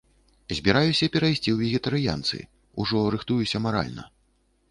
Збіраюся 0.59 1.09
перайсці 1.15 1.49
ў 1.51 1.57
вегетарыянцы, 1.65 2.37
ужо 2.85 3.05
рыхтуюся 3.17 3.57
маральна. 3.67 4.07